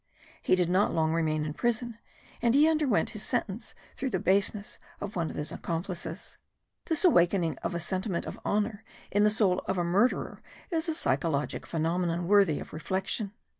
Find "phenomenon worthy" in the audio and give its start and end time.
11.67-12.59